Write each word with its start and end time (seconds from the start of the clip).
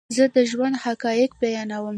زه 0.15 0.23
دژوند 0.35 0.75
حقایق 0.85 1.31
بیانوم 1.41 1.89